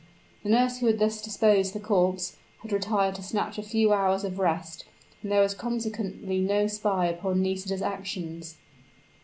The 0.41 0.49
nurse 0.49 0.79
who 0.79 0.87
had 0.87 0.97
thus 0.97 1.21
disposed 1.21 1.73
the 1.75 1.79
corpse, 1.79 2.35
had 2.63 2.71
retired 2.71 3.13
to 3.17 3.21
snatch 3.21 3.59
a 3.59 3.61
few 3.61 3.93
hours 3.93 4.23
of 4.23 4.39
rest; 4.39 4.85
and 5.21 5.31
there 5.31 5.41
was 5.43 5.53
consequently 5.53 6.39
no 6.39 6.65
spy 6.65 7.05
upon 7.05 7.43
Nisida's 7.43 7.83
actions. 7.83 8.57